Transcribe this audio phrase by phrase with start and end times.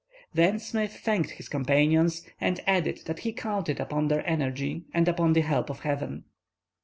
[0.33, 5.33] Then Smith thanked his companions, and added that he counted upon their energy and upon
[5.33, 6.23] the help of Heaven.